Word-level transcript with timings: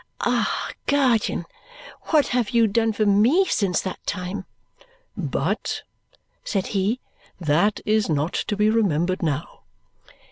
"Ah, 0.21 0.71
guardian, 0.87 1.45
what 2.05 2.29
have 2.29 2.49
you 2.49 2.65
done 2.65 2.91
for 2.91 3.05
me 3.05 3.45
since 3.45 3.81
that 3.81 4.03
time!" 4.07 4.45
"But," 5.15 5.83
said 6.43 6.65
he, 6.73 6.99
"that 7.39 7.81
is 7.85 8.09
not 8.09 8.33
to 8.33 8.55
be 8.57 8.71
remembered 8.71 9.21
now." 9.21 9.61